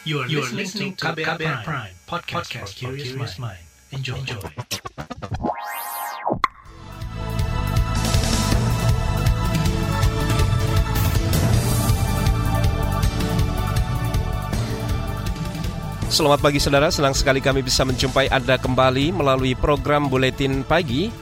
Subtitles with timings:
[0.00, 3.60] You are, you are listening to KBR, Prime, Prime podcast, podcast for curious mind.
[3.92, 4.16] Enjoy.
[4.16, 4.40] Enjoy.
[16.08, 21.12] Selamat pagi saudara, senang sekali kami bisa menjumpai Anda kembali melalui program Buletin Pagi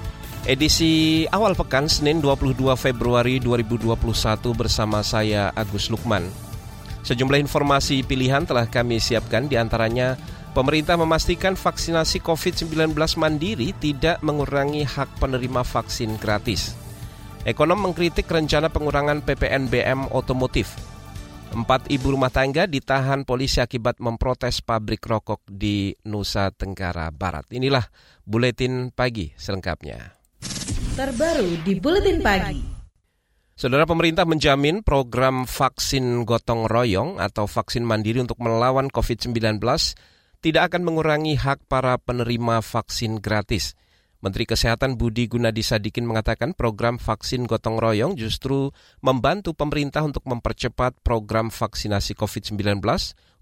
[0.46, 3.98] edisi awal pekan Senin 22 Februari 2021
[4.54, 6.47] bersama saya Agus Lukman.
[7.08, 10.20] Sejumlah informasi pilihan telah kami siapkan di antaranya
[10.52, 16.76] pemerintah memastikan vaksinasi COVID-19 mandiri tidak mengurangi hak penerima vaksin gratis.
[17.48, 20.76] Ekonom mengkritik rencana pengurangan PPNBM otomotif.
[21.48, 27.48] Empat ibu rumah tangga ditahan polisi akibat memprotes pabrik rokok di Nusa Tenggara Barat.
[27.56, 27.88] Inilah
[28.20, 30.12] buletin pagi selengkapnya.
[30.92, 32.77] Terbaru di buletin pagi.
[33.58, 39.34] Saudara pemerintah menjamin program vaksin gotong royong atau vaksin mandiri untuk melawan COVID-19
[40.38, 43.74] tidak akan mengurangi hak para penerima vaksin gratis.
[44.22, 48.70] Menteri Kesehatan Budi Gunadi Sadikin mengatakan program vaksin gotong royong justru
[49.02, 52.78] membantu pemerintah untuk mempercepat program vaksinasi COVID-19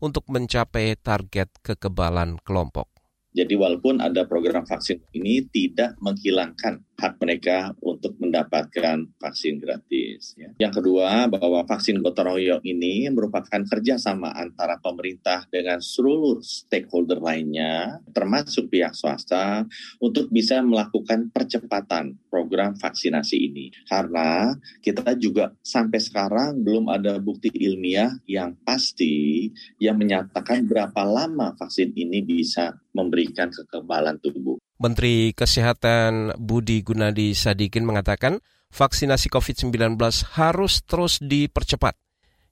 [0.01, 2.89] untuk mencapai target kekebalan kelompok.
[3.37, 10.33] Jadi walaupun ada program vaksin ini tidak menghilangkan hak mereka untuk mendapatkan vaksin gratis.
[10.41, 10.51] Ya.
[10.57, 18.01] Yang kedua, bahwa vaksin gotong royong ini merupakan kerjasama antara pemerintah dengan seluruh stakeholder lainnya,
[18.17, 19.69] termasuk pihak swasta,
[20.01, 23.67] untuk bisa melakukan percepatan program vaksinasi ini.
[23.85, 31.53] Karena kita juga sampai sekarang belum ada bukti ilmiah yang pasti yang menyatakan berapa lama
[31.61, 34.57] vaksin ini bisa memberikan kekebalan tubuh.
[34.77, 39.97] Menteri Kesehatan Budi Gunadi Sadikin mengatakan vaksinasi COVID-19
[40.37, 41.97] harus terus dipercepat.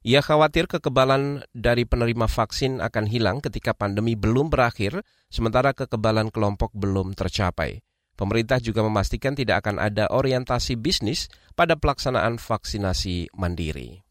[0.04, 5.00] Ia khawatir kekebalan dari penerima vaksin akan hilang ketika pandemi belum berakhir,
[5.32, 7.80] sementara kekebalan kelompok belum tercapai.
[8.12, 14.03] Pemerintah juga memastikan tidak akan ada orientasi bisnis pada pelaksanaan vaksinasi mandiri.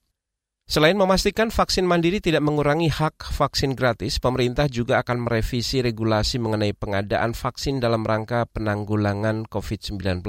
[0.73, 6.73] Selain memastikan vaksin mandiri tidak mengurangi hak vaksin gratis, pemerintah juga akan merevisi regulasi mengenai
[6.73, 10.25] pengadaan vaksin dalam rangka penanggulangan COVID-19.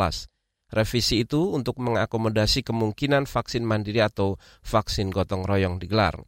[0.69, 6.21] Revisi itu untuk mengakomodasi kemungkinan vaksin mandiri atau vaksin gotong royong digelar.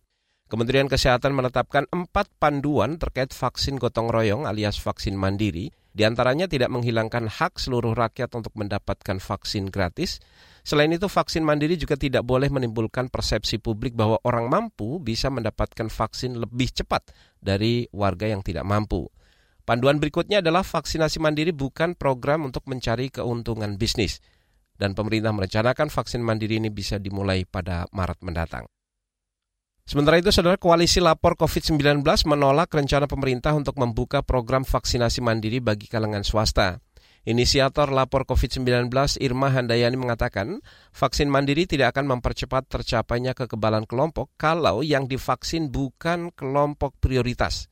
[0.49, 6.73] Kementerian Kesehatan menetapkan empat panduan terkait vaksin gotong royong alias vaksin mandiri, di antaranya tidak
[6.73, 10.25] menghilangkan hak seluruh rakyat untuk mendapatkan vaksin gratis,
[10.67, 15.87] Selain itu, vaksin mandiri juga tidak boleh menimbulkan persepsi publik bahwa orang mampu bisa mendapatkan
[15.87, 17.07] vaksin lebih cepat
[17.39, 19.07] dari warga yang tidak mampu.
[19.63, 24.19] Panduan berikutnya adalah vaksinasi mandiri bukan program untuk mencari keuntungan bisnis.
[24.75, 28.67] Dan pemerintah merencanakan vaksin mandiri ini bisa dimulai pada Maret mendatang.
[29.87, 35.87] Sementara itu, saudara koalisi lapor COVID-19 menolak rencana pemerintah untuk membuka program vaksinasi mandiri bagi
[35.87, 36.83] kalangan swasta.
[37.27, 38.87] Inisiator lapor COVID-19
[39.19, 40.63] Irma Handayani mengatakan,
[40.95, 47.67] vaksin mandiri tidak akan mempercepat tercapainya kekebalan kelompok kalau yang divaksin bukan kelompok prioritas.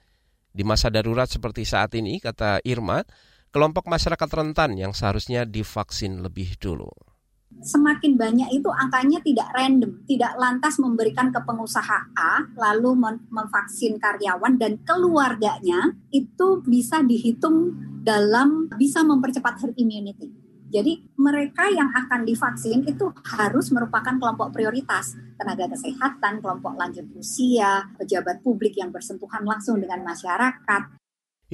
[0.51, 3.07] Di masa darurat seperti saat ini, kata Irma,
[3.55, 7.14] kelompok masyarakat rentan yang seharusnya divaksin lebih dulu
[7.63, 12.95] semakin banyak itu angkanya tidak random, tidak lantas memberikan ke pengusaha A lalu
[13.31, 20.45] memvaksin karyawan dan keluarganya itu bisa dihitung dalam bisa mempercepat herd immunity.
[20.75, 23.07] Jadi mereka yang akan divaksin itu
[23.39, 30.03] harus merupakan kelompok prioritas, tenaga kesehatan, kelompok lanjut usia, pejabat publik yang bersentuhan langsung dengan
[30.03, 30.83] masyarakat.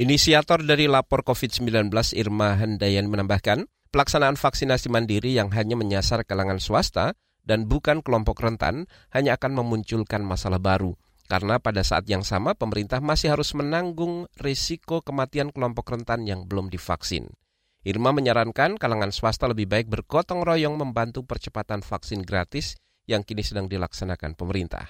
[0.01, 7.19] Inisiator dari lapor COVID-19 Irma Hendayan menambahkan, Pelaksanaan vaksinasi mandiri yang hanya menyasar kalangan swasta
[7.43, 10.95] dan bukan kelompok rentan hanya akan memunculkan masalah baru.
[11.27, 16.71] Karena pada saat yang sama pemerintah masih harus menanggung risiko kematian kelompok rentan yang belum
[16.71, 17.35] divaksin.
[17.83, 22.79] Irma menyarankan kalangan swasta lebih baik bergotong royong membantu percepatan vaksin gratis
[23.11, 24.87] yang kini sedang dilaksanakan pemerintah.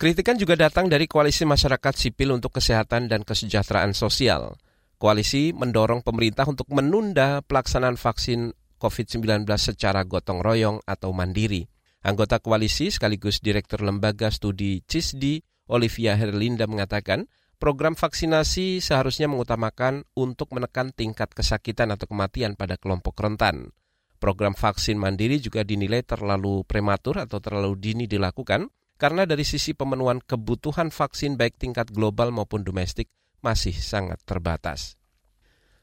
[0.00, 4.56] Kritikan juga datang dari Koalisi Masyarakat Sipil untuk Kesehatan dan Kesejahteraan Sosial.
[4.96, 11.68] Koalisi mendorong pemerintah untuk menunda pelaksanaan vaksin COVID-19 secara gotong royong atau mandiri.
[12.00, 17.28] Anggota koalisi sekaligus Direktur Lembaga Studi CISDI, Olivia Herlinda mengatakan,
[17.60, 23.76] program vaksinasi seharusnya mengutamakan untuk menekan tingkat kesakitan atau kematian pada kelompok rentan.
[24.16, 30.24] Program vaksin mandiri juga dinilai terlalu prematur atau terlalu dini dilakukan karena dari sisi pemenuhan
[30.24, 33.12] kebutuhan vaksin baik tingkat global maupun domestik
[33.46, 34.98] masih sangat terbatas.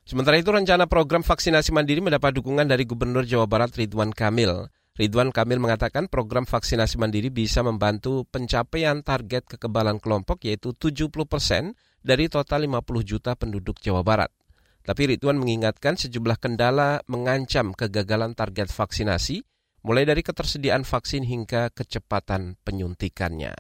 [0.04, 4.68] Sementara itu rencana program vaksinasi mandiri mendapat dukungan dari Gubernur Jawa Barat Ridwan Kamil.
[5.00, 11.80] Ridwan Kamil mengatakan program vaksinasi mandiri bisa membantu pencapaian target kekebalan kelompok yaitu 70 persen
[12.04, 14.30] dari total 50 juta penduduk Jawa Barat.
[14.84, 19.48] Tapi Ridwan mengingatkan sejumlah kendala mengancam kegagalan target vaksinasi,
[19.88, 23.56] mulai dari ketersediaan vaksin hingga kecepatan penyuntikannya.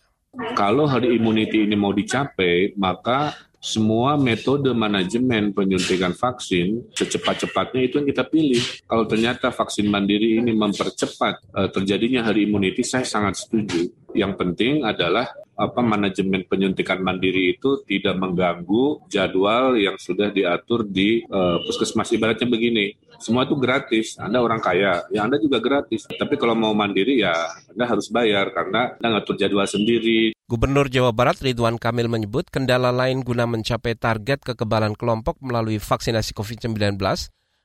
[0.60, 3.32] Kalau herd immunity ini mau dicapai, maka
[3.64, 8.60] semua metode manajemen penyuntikan vaksin secepat-cepatnya itu yang kita pilih.
[8.84, 13.88] Kalau ternyata vaksin mandiri ini mempercepat uh, terjadinya hari immunity, saya sangat setuju.
[14.12, 21.22] Yang penting adalah apa manajemen penyuntikan mandiri itu tidak mengganggu jadwal yang sudah diatur di
[21.30, 26.42] uh, puskesmas ibaratnya begini semua itu gratis Anda orang kaya ya Anda juga gratis tapi
[26.42, 27.34] kalau mau mandiri ya
[27.70, 32.92] Anda harus bayar karena Anda ngatur jadwal sendiri Gubernur Jawa Barat Ridwan Kamil menyebut kendala
[32.92, 37.00] lain guna mencapai target kekebalan kelompok melalui vaksinasi COVID-19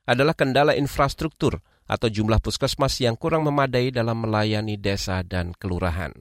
[0.07, 6.15] adalah kendala infrastruktur atau jumlah puskesmas yang kurang memadai dalam melayani desa dan kelurahan.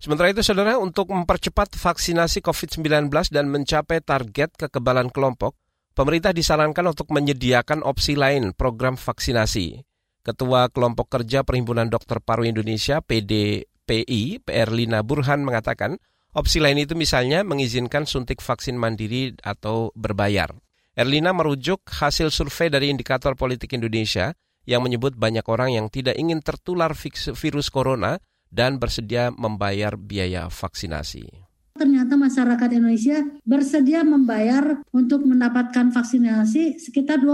[0.00, 5.60] Sementara itu, saudara, untuk mempercepat vaksinasi COVID-19 dan mencapai target kekebalan kelompok,
[5.92, 9.84] pemerintah disarankan untuk menyediakan opsi lain program vaksinasi.
[10.24, 15.98] Ketua Kelompok Kerja Perhimpunan Dokter Paru Indonesia, PD PI, PR Lina Burhan mengatakan,
[16.30, 20.54] opsi lain itu misalnya mengizinkan suntik vaksin mandiri atau berbayar.
[20.94, 24.30] Erlina merujuk hasil survei dari Indikator Politik Indonesia
[24.62, 26.94] yang menyebut banyak orang yang tidak ingin tertular
[27.34, 31.50] virus corona dan bersedia membayar biaya vaksinasi
[31.80, 37.24] ternyata masyarakat Indonesia bersedia membayar untuk mendapatkan vaksinasi sekitar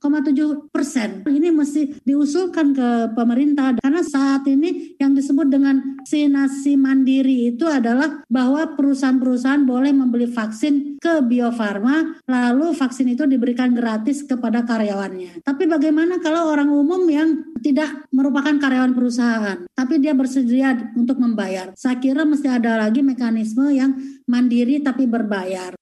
[0.00, 1.20] 23,7 persen.
[1.28, 8.24] Ini mesti diusulkan ke pemerintah karena saat ini yang disebut dengan vaksinasi mandiri itu adalah
[8.26, 15.44] bahwa perusahaan-perusahaan boleh membeli vaksin ke Bio Farma lalu vaksin itu diberikan gratis kepada karyawannya.
[15.44, 21.76] Tapi bagaimana kalau orang umum yang tidak merupakan karyawan perusahaan, tapi dia bersedia untuk membayar.
[21.76, 23.94] Saya kira mesti ada lagi mekanisme yang
[24.24, 25.79] mandiri tapi berbayar.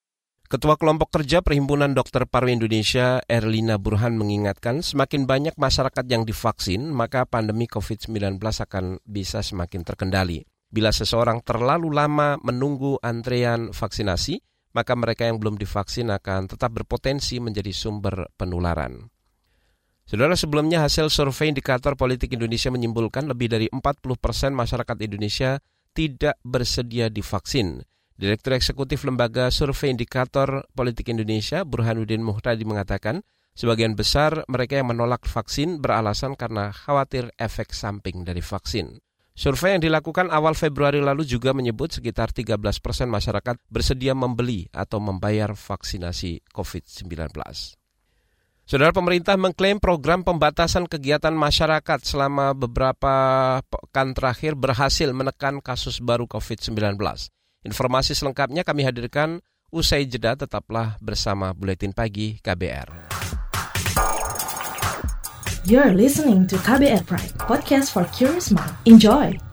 [0.48, 6.88] Ketua Kelompok Kerja Perhimpunan Dokter Paru Indonesia, Erlina Burhan mengingatkan semakin banyak masyarakat yang divaksin,
[6.88, 10.48] maka pandemi COVID-19 akan bisa semakin terkendali.
[10.72, 14.40] Bila seseorang terlalu lama menunggu antrean vaksinasi,
[14.72, 19.04] maka mereka yang belum divaksin akan tetap berpotensi menjadi sumber penularan.
[20.08, 23.84] Saudara sebelumnya hasil survei indikator politik Indonesia menyimpulkan lebih dari 40
[24.16, 25.60] persen masyarakat Indonesia
[25.92, 27.84] tidak bersedia divaksin.
[28.19, 33.23] Direktur Eksekutif Lembaga Survei Indikator Politik Indonesia, Burhanuddin Muhtadi mengatakan,
[33.55, 38.99] sebagian besar mereka yang menolak vaksin beralasan karena khawatir efek samping dari vaksin.
[39.38, 44.99] Survei yang dilakukan awal Februari lalu juga menyebut sekitar 13 persen masyarakat bersedia membeli atau
[44.99, 47.31] membayar vaksinasi COVID-19.
[48.67, 53.15] Saudara pemerintah mengklaim program pembatasan kegiatan masyarakat selama beberapa
[53.62, 56.99] pekan terakhir berhasil menekan kasus baru COVID-19.
[57.66, 59.43] Informasi selengkapnya kami hadirkan
[59.75, 63.10] usai jeda tetaplah bersama Buletin Pagi KBR.
[65.69, 68.72] You're listening to KBR Pride, podcast for curious mind.
[68.88, 69.47] Enjoy!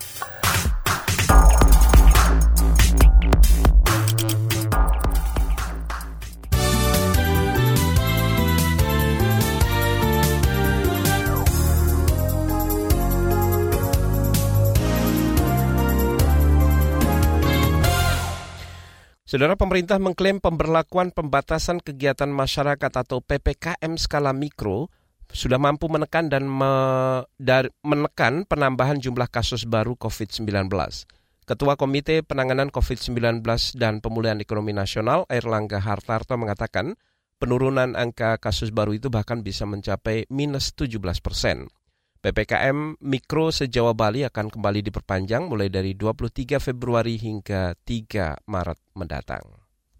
[19.35, 24.87] Saudara pemerintah mengklaim pemberlakuan pembatasan kegiatan masyarakat atau PPKM skala mikro
[25.27, 26.71] sudah mampu menekan dan me,
[27.83, 30.71] menekan penambahan jumlah kasus baru COVID-19.
[31.43, 33.43] Ketua Komite Penanganan COVID-19
[33.75, 36.95] dan Pemulihan Ekonomi Nasional Erlangga Hartarto mengatakan
[37.35, 41.67] penurunan angka kasus baru itu bahkan bisa mencapai minus 17 persen.
[42.25, 49.45] PPKM Mikro se-Jawa Bali akan kembali diperpanjang mulai dari 23 Februari hingga 3 Maret mendatang.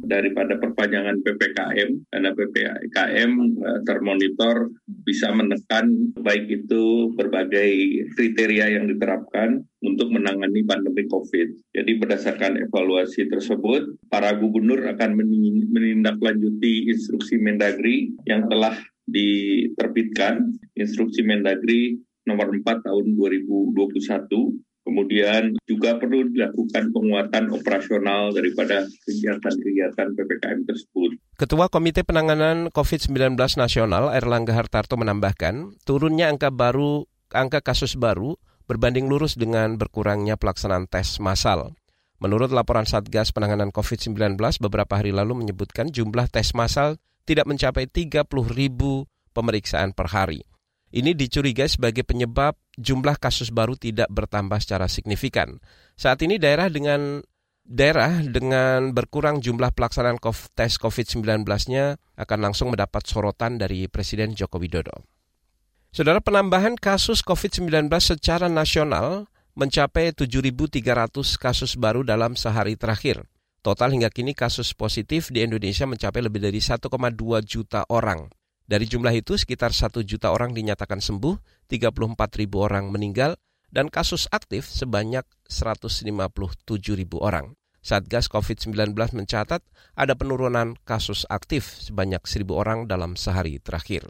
[0.01, 4.73] Daripada perpanjangan PPKM, karena PPKM eh, termonitor
[5.05, 7.69] bisa menekan baik itu berbagai
[8.17, 11.77] kriteria yang diterapkan untuk menangani pandemi COVID.
[11.77, 15.13] Jadi berdasarkan evaluasi tersebut, para gubernur akan
[15.77, 24.61] menindaklanjuti instruksi Mendagri yang telah diterbitkan, instruksi Mendagri nomor 4 tahun 2021.
[24.85, 31.17] Kemudian juga perlu dilakukan penguatan operasional daripada kegiatan-kegiatan PPKM tersebut.
[31.41, 38.37] Ketua Komite Penanganan COVID-19 Nasional Erlangga Hartarto menambahkan, turunnya angka baru angka kasus baru
[38.69, 41.73] berbanding lurus dengan berkurangnya pelaksanaan tes massal.
[42.21, 48.21] Menurut laporan Satgas Penanganan COVID-19 beberapa hari lalu menyebutkan jumlah tes massal tidak mencapai 30
[48.53, 50.45] ribu pemeriksaan per hari.
[50.95, 55.59] Ini dicurigai sebagai penyebab jumlah kasus baru tidak bertambah secara signifikan.
[55.99, 57.19] Saat ini daerah dengan
[57.67, 60.23] daerah dengan berkurang jumlah pelaksanaan
[60.55, 65.03] tes COVID-19-nya akan langsung mendapat sorotan dari Presiden Joko Widodo.
[65.91, 69.27] Saudara penambahan kasus COVID-19 secara nasional
[69.59, 70.79] mencapai 7.300
[71.35, 73.27] kasus baru dalam sehari terakhir.
[73.59, 76.87] Total hingga kini kasus positif di Indonesia mencapai lebih dari 1,2
[77.43, 78.31] juta orang.
[78.65, 83.37] Dari jumlah itu, sekitar 1 juta orang dinyatakan sembuh, 34 ribu orang meninggal,
[83.69, 86.09] dan kasus aktif sebanyak 157
[86.97, 87.53] ribu orang.
[87.85, 89.61] Satgas COVID-19 mencatat
[89.93, 94.09] ada penurunan kasus aktif sebanyak 1.000 orang dalam sehari terakhir.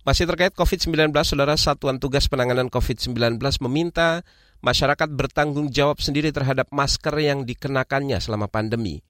[0.00, 3.36] Masih terkait COVID-19, Saudara Satuan Tugas Penanganan COVID-19
[3.68, 4.24] meminta
[4.64, 9.04] masyarakat bertanggung jawab sendiri terhadap masker yang dikenakannya selama pandemi.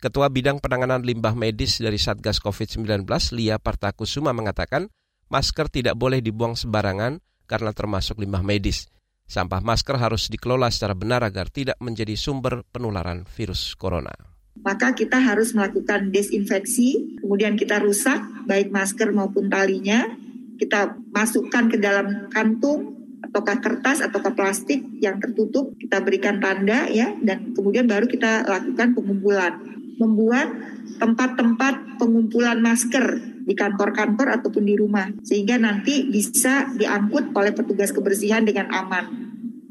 [0.00, 3.04] Ketua Bidang Penanganan Limbah Medis dari Satgas COVID-19,
[3.36, 4.88] Lia Partakusuma mengatakan,
[5.28, 8.88] masker tidak boleh dibuang sembarangan karena termasuk limbah medis.
[9.28, 14.16] Sampah masker harus dikelola secara benar agar tidak menjadi sumber penularan virus corona.
[14.64, 20.08] Maka kita harus melakukan desinfeksi, kemudian kita rusak baik masker maupun talinya,
[20.56, 27.12] kita masukkan ke dalam kantung ataukah kertas ataukah plastik yang tertutup, kita berikan tanda ya,
[27.20, 30.48] dan kemudian baru kita lakukan pengumpulan membuat
[30.96, 38.42] tempat-tempat pengumpulan masker di kantor-kantor ataupun di rumah sehingga nanti bisa diangkut oleh petugas kebersihan
[38.42, 39.04] dengan aman.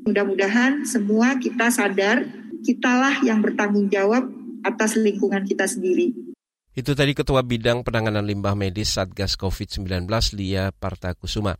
[0.05, 2.25] Mudah-mudahan semua kita sadar
[2.61, 4.29] kitalah yang bertanggung jawab
[4.61, 6.13] atas lingkungan kita sendiri.
[6.77, 10.07] Itu tadi Ketua Bidang Penanganan Limbah Medis Satgas COVID-19
[10.37, 11.57] Lia Partakusuma.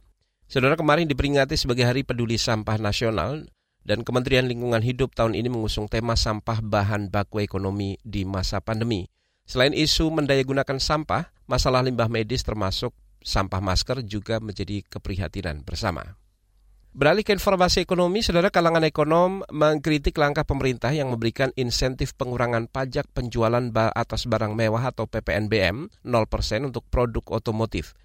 [0.50, 3.46] Saudara kemarin diperingati sebagai Hari Peduli Sampah Nasional
[3.90, 9.10] dan Kementerian Lingkungan Hidup tahun ini mengusung tema sampah bahan baku ekonomi di masa pandemi.
[9.50, 12.94] Selain isu mendayagunakan sampah, masalah limbah medis termasuk
[13.26, 16.22] sampah masker juga menjadi keprihatinan bersama.
[16.94, 23.10] Beralih ke informasi ekonomi, saudara kalangan ekonom mengkritik langkah pemerintah yang memberikan insentif pengurangan pajak
[23.10, 27.98] penjualan atas barang mewah atau PPNBM 0% untuk produk otomotif.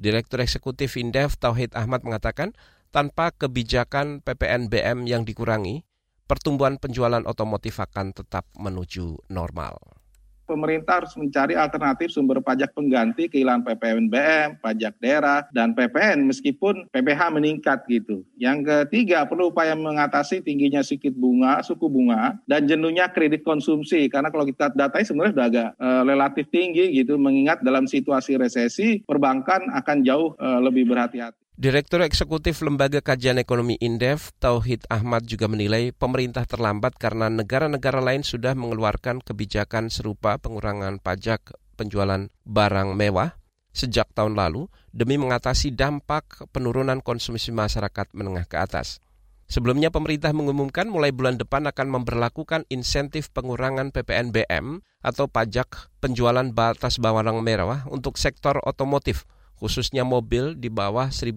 [0.00, 2.52] Direktur Eksekutif Indef Tauhid Ahmad mengatakan
[2.90, 5.86] tanpa kebijakan PPNBM yang dikurangi,
[6.26, 9.96] pertumbuhan penjualan otomotif akan tetap menuju normal
[10.46, 17.20] pemerintah harus mencari alternatif sumber pajak pengganti kehilangan PPNBM, pajak daerah, dan PPN meskipun PPH
[17.34, 18.22] meningkat gitu.
[18.38, 24.06] Yang ketiga, perlu upaya mengatasi tingginya sedikit bunga, suku bunga, dan jenuhnya kredit konsumsi.
[24.06, 29.02] Karena kalau kita datai sebenarnya sudah agak e, relatif tinggi gitu, mengingat dalam situasi resesi,
[29.02, 31.45] perbankan akan jauh e, lebih berhati-hati.
[31.56, 38.20] Direktur Eksekutif Lembaga Kajian Ekonomi Indef, Tauhid Ahmad juga menilai pemerintah terlambat karena negara-negara lain
[38.20, 43.40] sudah mengeluarkan kebijakan serupa pengurangan pajak penjualan barang mewah
[43.72, 49.00] sejak tahun lalu demi mengatasi dampak penurunan konsumsi masyarakat menengah ke atas.
[49.48, 57.00] Sebelumnya pemerintah mengumumkan mulai bulan depan akan memperlakukan insentif pengurangan PPNBM atau pajak penjualan batas
[57.00, 59.24] barang mewah untuk sektor otomotif–
[59.56, 61.32] khususnya mobil di bawah 1.500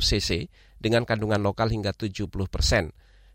[0.00, 2.92] cc dengan kandungan lokal hingga 70 persen.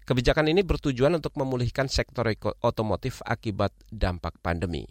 [0.07, 2.31] Kebijakan ini bertujuan untuk memulihkan sektor
[2.63, 4.87] otomotif akibat dampak pandemi.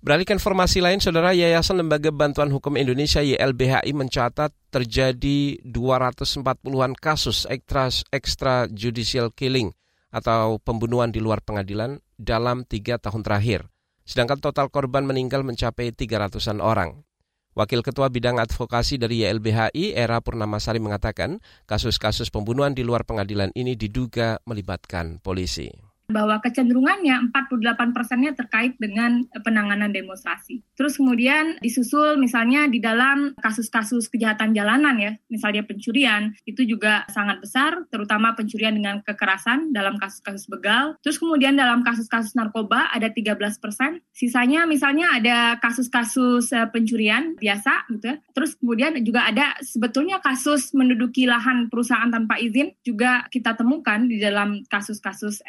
[0.00, 7.44] Beralih ke informasi lain, Saudara Yayasan Lembaga Bantuan Hukum Indonesia YLBHI mencatat terjadi 240-an kasus
[7.52, 9.76] extra, extrajudicial killing
[10.08, 13.68] atau pembunuhan di luar pengadilan dalam tiga tahun terakhir.
[14.08, 17.04] Sedangkan total korban meninggal mencapai 300-an orang.
[17.58, 23.74] Wakil Ketua Bidang Advokasi dari YLBHI, Era Purnamasari mengatakan, kasus-kasus pembunuhan di luar pengadilan ini
[23.74, 30.62] diduga melibatkan polisi bahwa kecenderungannya 48 persennya terkait dengan penanganan demonstrasi.
[30.74, 37.40] Terus kemudian disusul misalnya di dalam kasus-kasus kejahatan jalanan ya, misalnya pencurian, itu juga sangat
[37.40, 40.98] besar, terutama pencurian dengan kekerasan dalam kasus-kasus begal.
[41.00, 47.86] Terus kemudian dalam kasus-kasus narkoba ada 13 persen, sisanya misalnya ada kasus-kasus eh, pencurian biasa
[47.94, 48.16] gitu ya.
[48.34, 54.18] Terus kemudian juga ada sebetulnya kasus menduduki lahan perusahaan tanpa izin juga kita temukan di
[54.18, 55.44] dalam kasus-kasus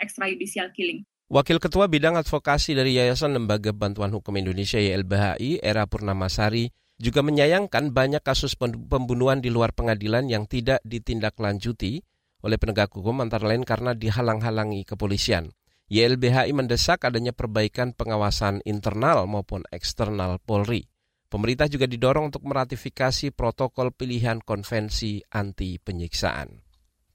[0.51, 1.00] ekstrajudisial killing.
[1.31, 6.67] Wakil Ketua Bidang Advokasi dari Yayasan Lembaga Bantuan Hukum Indonesia YLBHI, Era Purnamasari,
[7.00, 12.03] juga menyayangkan banyak kasus pembunuhan di luar pengadilan yang tidak ditindaklanjuti
[12.43, 15.55] oleh penegak hukum antara lain karena dihalang-halangi kepolisian.
[15.88, 20.84] YLBHI mendesak adanya perbaikan pengawasan internal maupun eksternal Polri.
[21.31, 26.70] Pemerintah juga didorong untuk meratifikasi protokol pilihan konvensi anti penyiksaan.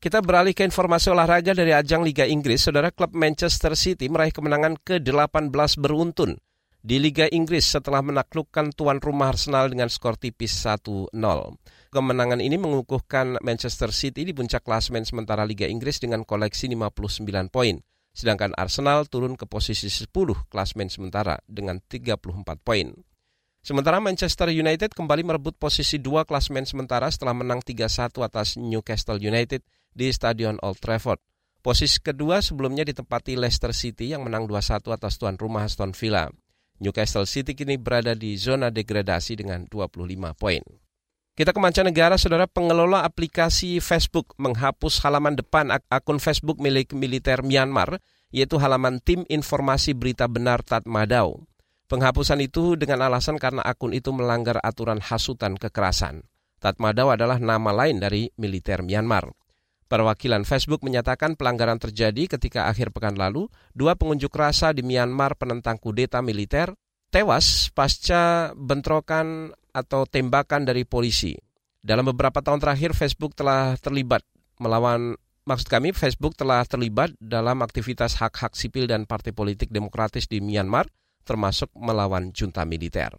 [0.07, 2.63] Kita beralih ke informasi olahraga dari ajang Liga Inggris.
[2.63, 5.51] Saudara klub Manchester City meraih kemenangan ke-18
[5.83, 6.39] beruntun
[6.79, 11.11] di Liga Inggris setelah menaklukkan tuan rumah Arsenal dengan skor tipis 1-0.
[11.91, 17.83] Kemenangan ini mengukuhkan Manchester City di puncak klasemen sementara Liga Inggris dengan koleksi 59 poin.
[18.15, 20.07] Sedangkan Arsenal turun ke posisi 10
[20.47, 22.23] klasemen sementara dengan 34
[22.63, 22.95] poin.
[23.59, 29.67] Sementara Manchester United kembali merebut posisi dua klasemen sementara setelah menang 3-1 atas Newcastle United
[29.97, 31.17] di Stadion Old Trafford.
[31.65, 36.29] Posisi kedua sebelumnya ditempati Leicester City yang menang 2-1 atas tuan rumah Aston Villa.
[36.79, 40.61] Newcastle City kini berada di zona degradasi dengan 25 poin.
[41.37, 47.45] Kita ke mancanegara, saudara pengelola aplikasi Facebook menghapus halaman depan ak akun Facebook milik militer
[47.45, 48.01] Myanmar,
[48.33, 51.37] yaitu halaman Tim Informasi Berita Benar Tatmadaw.
[51.93, 56.25] Penghapusan itu dengan alasan karena akun itu melanggar aturan hasutan kekerasan.
[56.57, 59.29] Tatmadaw adalah nama lain dari militer Myanmar.
[59.87, 65.79] Perwakilan Facebook menyatakan pelanggaran terjadi ketika akhir pekan lalu, dua pengunjuk rasa di Myanmar penentang
[65.79, 66.75] kudeta militer
[67.15, 71.39] tewas pasca bentrokan atau tembakan dari polisi.
[71.79, 74.27] Dalam beberapa tahun terakhir Facebook telah terlibat
[74.59, 75.15] melawan
[75.47, 80.91] maksud kami Facebook telah terlibat dalam aktivitas hak-hak sipil dan partai politik demokratis di Myanmar
[81.23, 83.15] termasuk melawan junta militer.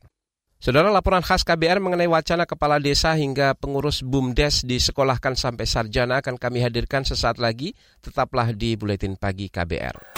[0.58, 6.42] Saudara laporan khas KBR mengenai wacana kepala desa hingga pengurus BUMDes disekolahkan sampai sarjana akan
[6.42, 7.78] kami hadirkan sesaat lagi.
[8.02, 10.18] Tetaplah di Buletin Pagi KBR.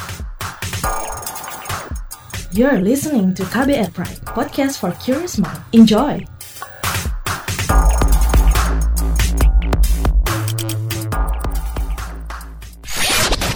[2.55, 5.59] You're listening to KBR Pride, podcast for curious mind.
[5.75, 6.23] Enjoy!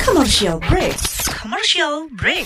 [0.03, 0.99] Commercial break.
[1.31, 2.45] Commercial break.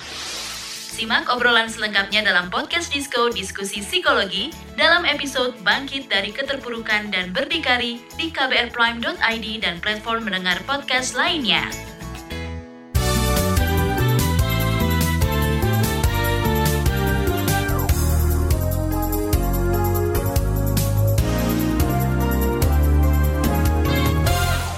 [1.01, 7.97] Simak obrolan selengkapnya dalam podcast Disco Diskusi Psikologi dalam episode Bangkit dari Keterpurukan dan Berdikari
[8.21, 11.65] di kbrprime.id dan platform mendengar podcast lainnya.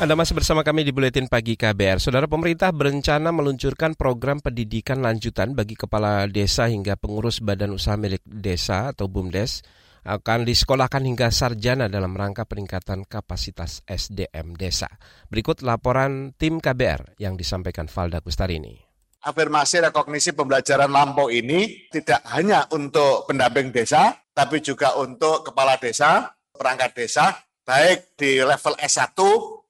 [0.04, 1.96] Anda masih bersama kami di Buletin Pagi KBR.
[1.96, 8.20] Saudara pemerintah berencana meluncurkan program pendidikan lanjutan bagi kepala desa hingga pengurus badan usaha milik
[8.28, 9.64] desa atau BUMDes
[10.04, 14.92] akan disekolahkan hingga sarjana dalam rangka peningkatan kapasitas SDM desa.
[15.32, 18.76] Berikut laporan tim KBR yang disampaikan Valda Kustarini.
[19.24, 26.28] Afirmasi rekognisi pembelajaran lampau ini tidak hanya untuk pendamping desa, tapi juga untuk kepala desa,
[26.52, 27.32] perangkat desa,
[27.64, 29.16] baik di level S1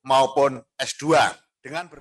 [0.03, 1.33] maupun S2.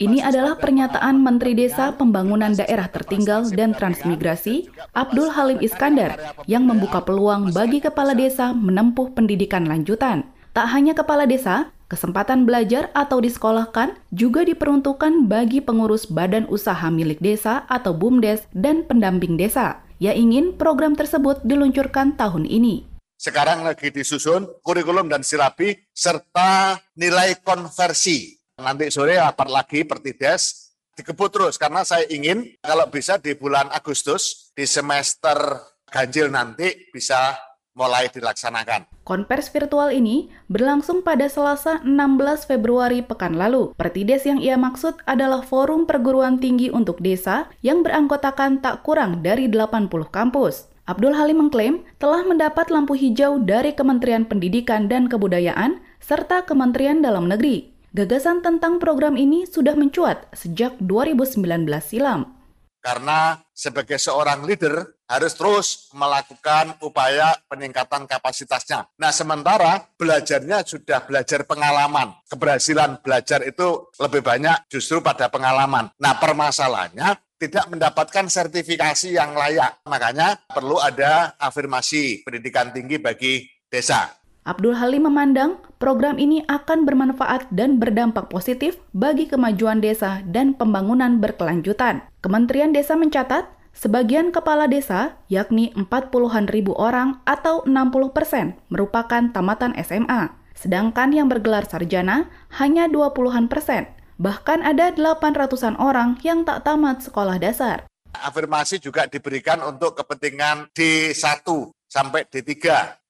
[0.02, 6.18] Ini adalah pernyataan Menteri Desa Pembangunan Daerah Tertinggal dan Transmigrasi, Abdul Halim Iskandar,
[6.50, 10.26] yang membuka peluang bagi kepala desa menempuh pendidikan lanjutan.
[10.50, 17.22] Tak hanya kepala desa, kesempatan belajar atau disekolahkan juga diperuntukkan bagi pengurus badan usaha milik
[17.22, 22.91] desa atau BUMDes dan pendamping desa yang ingin program tersebut diluncurkan tahun ini.
[23.22, 28.35] Sekarang lagi disusun kurikulum dan silabi serta nilai konversi.
[28.58, 34.50] Nanti sore rapat lagi Pertides dikebut terus karena saya ingin kalau bisa di bulan Agustus
[34.58, 35.38] di semester
[35.87, 37.38] ganjil nanti bisa
[37.78, 38.90] mulai dilaksanakan.
[39.06, 43.70] Konvers virtual ini berlangsung pada Selasa 16 Februari pekan lalu.
[43.78, 49.46] Pertides yang ia maksud adalah forum perguruan tinggi untuk desa yang beranggotakan tak kurang dari
[49.46, 50.71] 80 kampus.
[50.92, 57.33] Abdul Halim mengklaim telah mendapat lampu hijau dari Kementerian Pendidikan dan Kebudayaan serta Kementerian Dalam
[57.33, 57.72] Negeri.
[57.96, 62.37] Gagasan tentang program ini sudah mencuat sejak 2019 silam.
[62.85, 68.90] Karena sebagai seorang leader harus terus melakukan upaya peningkatan kapasitasnya.
[68.98, 72.16] Nah, sementara belajarnya sudah belajar pengalaman.
[72.26, 75.94] Keberhasilan belajar itu lebih banyak justru pada pengalaman.
[76.00, 79.83] Nah, permasalahannya tidak mendapatkan sertifikasi yang layak.
[79.83, 84.14] Makanya perlu ada afirmasi pendidikan tinggi bagi desa.
[84.42, 91.22] Abdul Halim memandang program ini akan bermanfaat dan berdampak positif bagi kemajuan desa dan pembangunan
[91.22, 92.02] berkelanjutan.
[92.22, 99.78] Kementerian Desa mencatat, sebagian kepala desa, yakni 40-an ribu orang atau 60 persen, merupakan tamatan
[99.78, 100.35] SMA.
[100.59, 102.26] Sedangkan yang bergelar sarjana
[102.59, 107.90] hanya 20-an persen Bahkan ada 800-an orang yang tak tamat sekolah dasar.
[108.14, 111.42] Afirmasi juga diberikan untuk kepentingan D1
[111.90, 112.54] sampai D3.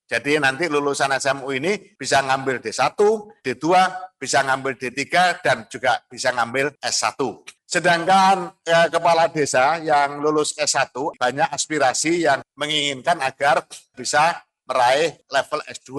[0.09, 2.97] Jadi nanti lulusan SMU ini bisa ngambil D1,
[3.45, 3.65] D2,
[4.17, 5.05] bisa ngambil D3,
[5.45, 7.21] dan juga bisa ngambil S1.
[7.69, 15.61] Sedangkan ya, kepala desa yang lulus S1 banyak aspirasi yang menginginkan agar bisa meraih level
[15.69, 15.93] S2.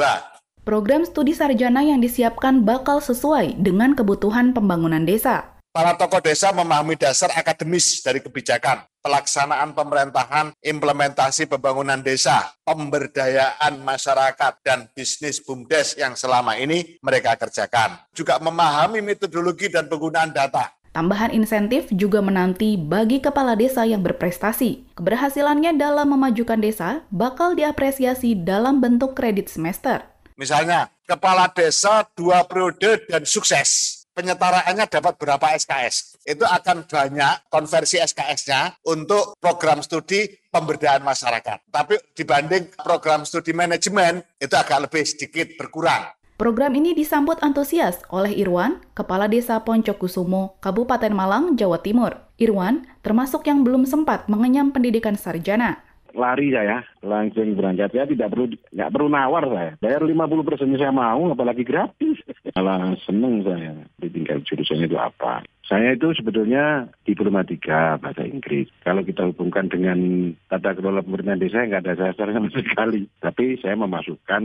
[0.63, 5.59] Program studi sarjana yang disiapkan bakal sesuai dengan kebutuhan pembangunan desa.
[5.75, 14.53] Para tokoh desa memahami dasar akademis dari kebijakan, pelaksanaan pemerintahan, implementasi pembangunan desa, pemberdayaan masyarakat,
[14.63, 17.99] dan bisnis BUMDes yang selama ini mereka kerjakan.
[18.15, 20.71] Juga memahami metodologi dan penggunaan data.
[20.95, 24.95] Tambahan insentif juga menanti bagi kepala desa yang berprestasi.
[24.95, 30.12] Keberhasilannya dalam memajukan desa bakal diapresiasi dalam bentuk kredit semester.
[30.35, 36.21] Misalnya, kepala desa dua periode dan sukses penyetaraannya dapat berapa SKS.
[36.23, 41.67] Itu akan banyak konversi SKS-nya untuk program studi pemberdayaan masyarakat.
[41.67, 46.13] Tapi dibanding program studi manajemen, itu agak lebih sedikit berkurang.
[46.33, 52.17] Program ini disambut antusias oleh Irwan, Kepala Desa Poncokusumo, Kabupaten Malang, Jawa Timur.
[52.41, 58.45] Irwan termasuk yang belum sempat mengenyam pendidikan sarjana lari saya langsung berangkat ya tidak perlu
[58.73, 62.17] nggak perlu nawar saya bayar 50 persen saya mau apalagi gratis
[62.57, 68.67] malah seneng saya tinggal jurusannya itu apa saya itu sebetulnya diplomatika bahasa Inggris.
[68.83, 73.07] Kalau kita hubungkan dengan tata kelola pemerintahan desa, nggak ada dasar sama sekali.
[73.23, 74.43] Tapi saya memasukkan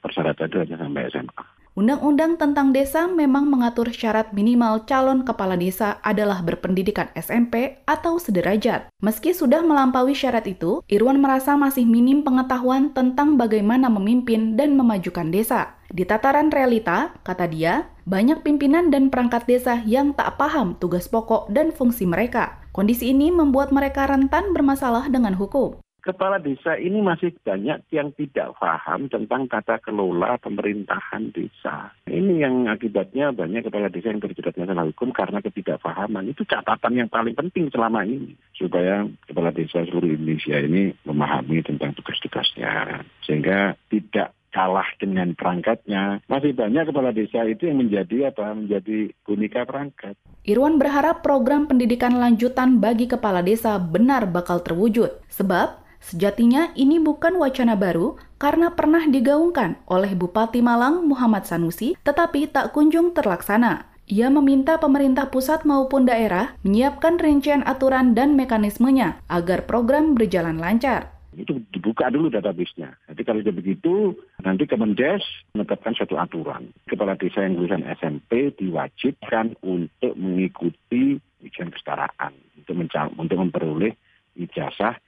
[0.00, 1.44] persyaratan itu hanya sampai SMA.
[1.74, 8.94] Undang-undang tentang desa memang mengatur syarat minimal calon kepala desa adalah berpendidikan SMP atau sederajat.
[9.02, 15.34] Meski sudah melampaui syarat itu, Irwan merasa masih minim pengetahuan tentang bagaimana memimpin dan memajukan
[15.34, 15.74] desa.
[15.90, 21.50] Di tataran realita, kata dia, banyak pimpinan dan perangkat desa yang tak paham tugas pokok
[21.50, 22.62] dan fungsi mereka.
[22.70, 28.52] Kondisi ini membuat mereka rentan bermasalah dengan hukum kepala desa ini masih banyak yang tidak
[28.60, 31.90] paham tentang tata kelola pemerintahan desa.
[32.04, 36.30] Ini yang akibatnya banyak kepala desa yang terjerat masalah hukum karena ketidakpahaman.
[36.30, 38.36] Itu catatan yang paling penting selama ini.
[38.52, 43.02] Supaya kepala desa seluruh Indonesia ini memahami tentang tugas-tugasnya.
[43.24, 46.22] Sehingga tidak kalah dengan perangkatnya.
[46.30, 48.54] Masih banyak kepala desa itu yang menjadi apa?
[48.54, 50.14] Menjadi boneka perangkat.
[50.46, 55.10] Irwan berharap program pendidikan lanjutan bagi kepala desa benar bakal terwujud.
[55.26, 62.52] Sebab Sejatinya ini bukan wacana baru karena pernah digaungkan oleh Bupati Malang Muhammad Sanusi tetapi
[62.52, 63.88] tak kunjung terlaksana.
[64.04, 71.08] Ia meminta pemerintah pusat maupun daerah menyiapkan rincian aturan dan mekanismenya agar program berjalan lancar.
[71.32, 72.92] Itu dibuka dulu database-nya.
[73.08, 74.12] Jadi kalau sudah begitu,
[74.44, 75.24] nanti Kemendes
[75.56, 76.68] menetapkan satu aturan.
[76.84, 82.76] Kepala desa yang lulusan SMP diwajibkan untuk mengikuti ujian kesetaraan untuk,
[83.16, 83.96] untuk memperoleh
[84.36, 85.00] ijazah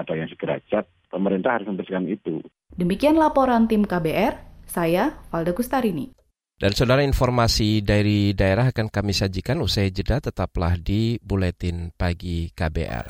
[0.00, 2.40] Atau yang sederajat, pemerintah harus membersihkan itu.
[2.74, 6.10] Demikian laporan tim KBR, saya Valda Kustarini.
[6.54, 13.06] Dan saudara informasi dari daerah akan kami sajikan usai jeda tetaplah di Buletin Pagi KBR.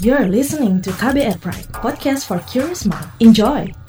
[0.00, 3.06] You're listening to KBR Pride, podcast for curious mind.
[3.20, 3.79] Enjoy!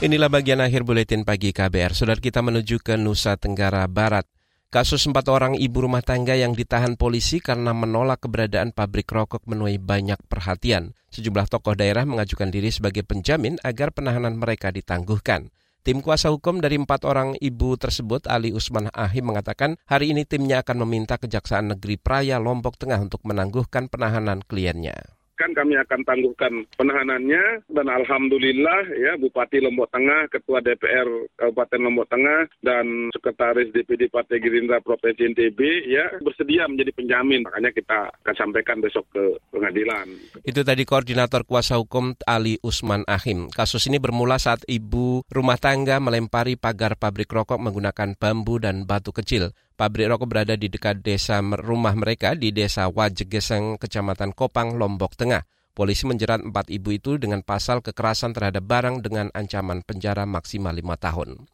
[0.00, 1.92] Inilah bagian akhir buletin pagi KBR.
[1.92, 4.24] Saudara kita menuju ke Nusa Tenggara Barat.
[4.72, 9.76] Kasus empat orang ibu rumah tangga yang ditahan polisi karena menolak keberadaan pabrik rokok menuai
[9.76, 10.96] banyak perhatian.
[11.12, 15.52] Sejumlah tokoh daerah mengajukan diri sebagai penjamin agar penahanan mereka ditangguhkan.
[15.84, 20.64] Tim kuasa hukum dari empat orang ibu tersebut, Ali Usman Ahim, mengatakan hari ini timnya
[20.64, 26.68] akan meminta Kejaksaan Negeri Praya Lombok Tengah untuk menangguhkan penahanan kliennya kan kami akan tangguhkan
[26.76, 31.08] penahanannya dan alhamdulillah ya Bupati Lombok Tengah, Ketua DPR
[31.40, 37.48] Kabupaten Lombok Tengah dan Sekretaris DPD Partai Gerindra Provinsi NTB ya bersedia menjadi penjamin.
[37.48, 40.12] Makanya kita akan sampaikan besok ke pengadilan.
[40.44, 43.48] Itu tadi koordinator kuasa hukum Ali Usman Ahim.
[43.48, 49.16] Kasus ini bermula saat ibu rumah tangga melempari pagar pabrik rokok menggunakan bambu dan batu
[49.16, 49.56] kecil.
[49.80, 55.48] Pabrik rokok berada di dekat desa rumah mereka di desa Wajegeseng, Kecamatan Kopang, Lombok Tengah.
[55.72, 61.00] Polisi menjerat empat ibu itu dengan pasal kekerasan terhadap barang dengan ancaman penjara maksimal lima
[61.00, 61.48] tahun.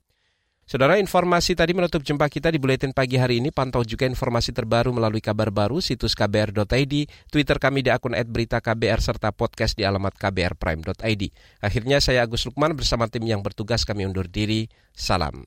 [0.66, 3.54] Saudara informasi tadi menutup jumpa kita di Buletin Pagi hari ini.
[3.54, 6.94] Pantau juga informasi terbaru melalui kabar baru situs kbr.id,
[7.30, 11.22] Twitter kami di akun @beritaKBR serta podcast di alamat kbrprime.id.
[11.62, 14.66] Akhirnya saya Agus Lukman bersama tim yang bertugas kami undur diri.
[14.90, 15.46] Salam.